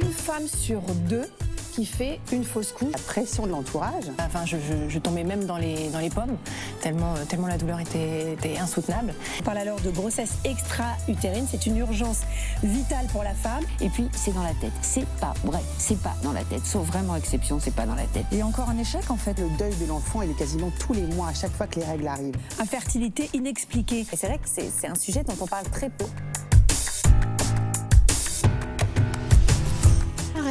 [0.00, 1.26] une femme sur deux
[1.70, 2.92] qui fait une fausse couche.
[2.92, 4.04] La pression de l'entourage.
[4.18, 6.36] Enfin, je, tombais même dans les, dans les pommes,
[6.80, 9.14] tellement, tellement la douleur était, était insoutenable.
[9.40, 12.20] On parle alors de grossesse extra-utérine, c'est une urgence
[12.62, 13.64] vitale pour la femme.
[13.80, 14.72] Et puis, c'est dans la tête.
[14.82, 16.64] C'est pas vrai, c'est pas dans la tête.
[16.64, 18.26] Sauf vraiment exception, c'est pas dans la tête.
[18.32, 19.38] Et encore un échec, en fait.
[19.38, 21.86] Le deuil de l'enfant, il est quasiment tous les mois, à chaque fois que les
[21.86, 22.36] règles arrivent.
[22.58, 24.00] Infertilité inexpliquée.
[24.12, 26.04] Et c'est vrai que c'est un sujet dont on parle très peu.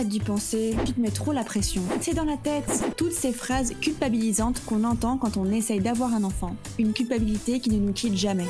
[0.07, 1.81] D'y penser, tu te mets trop la pression.
[2.01, 2.85] C'est dans la tête.
[2.95, 6.55] Toutes ces phrases culpabilisantes qu'on entend quand on essaye d'avoir un enfant.
[6.77, 8.47] Une culpabilité qui ne nous quitte jamais.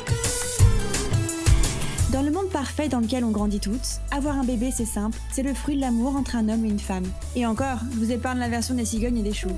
[2.12, 5.44] Dans le monde parfait dans lequel on grandit toutes, avoir un bébé c'est simple, c'est
[5.44, 7.06] le fruit de l'amour entre un homme et une femme.
[7.36, 9.56] Et encore, je vous épargne la version des cigognes et des choux.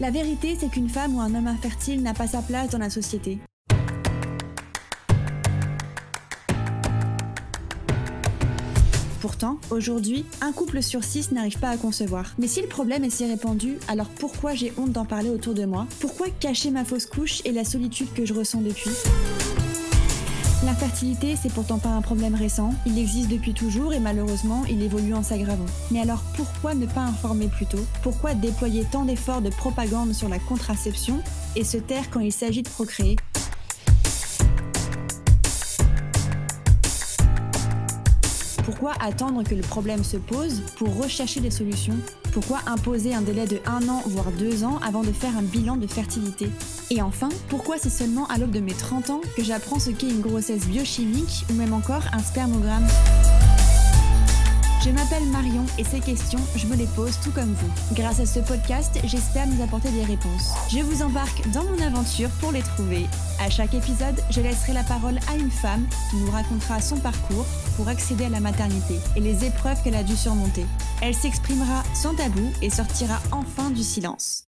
[0.00, 2.90] La vérité c'est qu'une femme ou un homme infertile n'a pas sa place dans la
[2.90, 3.38] société.
[9.22, 12.34] Pourtant, aujourd'hui, un couple sur six n'arrive pas à concevoir.
[12.40, 15.64] Mais si le problème est si répandu, alors pourquoi j'ai honte d'en parler autour de
[15.64, 15.86] moi?
[16.00, 18.90] Pourquoi cacher ma fausse couche et la solitude que je ressens depuis?
[20.64, 25.14] L'infertilité, c'est pourtant pas un problème récent, il existe depuis toujours et malheureusement, il évolue
[25.14, 25.66] en s'aggravant.
[25.92, 27.86] Mais alors pourquoi ne pas informer plus tôt?
[28.02, 31.22] Pourquoi déployer tant d'efforts de propagande sur la contraception
[31.54, 33.14] et se taire quand il s'agit de procréer?
[38.64, 41.96] Pourquoi attendre que le problème se pose pour rechercher des solutions?
[42.32, 45.76] Pourquoi imposer un délai de un an voire deux ans avant de faire un bilan
[45.76, 46.48] de fertilité?
[46.90, 50.10] Et enfin, pourquoi c'est seulement à l'aube de mes 30 ans que j'apprends ce qu'est
[50.10, 52.86] une grossesse biochimique ou même encore un spermogramme?
[54.84, 57.94] Je m'appelle Marion et ces questions, je me les pose tout comme vous.
[57.94, 60.52] Grâce à ce podcast, j'espère nous apporter des réponses.
[60.70, 63.06] Je vous embarque dans mon aventure pour les trouver.
[63.40, 67.46] À chaque épisode, je laisserai la parole à une femme qui nous racontera son parcours
[67.76, 70.66] pour accéder à la maternité et les épreuves qu'elle a dû surmonter.
[71.00, 74.48] Elle s'exprimera sans tabou et sortira enfin du silence.